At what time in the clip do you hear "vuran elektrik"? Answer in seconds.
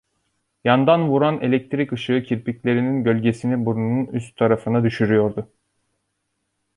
1.09-1.91